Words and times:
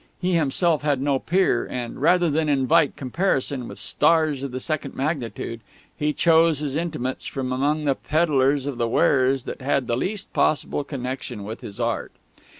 He 0.19 0.33
himself 0.33 0.81
had 0.81 0.99
no 0.99 1.19
peer, 1.19 1.63
and, 1.63 2.01
rather 2.01 2.27
than 2.31 2.49
invite 2.49 2.95
comparison 2.95 3.67
with 3.67 3.77
stars 3.77 4.41
of 4.41 4.49
the 4.49 4.59
second 4.59 4.95
magnitude, 4.95 5.59
he 5.95 6.11
chose 6.11 6.57
his 6.57 6.75
intimates 6.75 7.27
from 7.27 7.51
among 7.53 7.85
the 7.85 7.93
peddlers 7.93 8.65
of 8.65 8.79
the 8.79 8.87
wares 8.87 9.43
that 9.43 9.61
had 9.61 9.85
the 9.85 9.95
least 9.95 10.33
possible 10.33 10.83
connection 10.83 11.43
with 11.43 11.61
his 11.61 11.79
Art. 11.79 12.11